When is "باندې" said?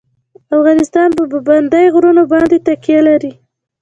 2.31-2.57